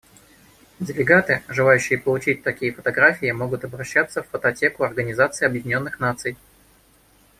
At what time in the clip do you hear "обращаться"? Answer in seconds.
3.65-4.23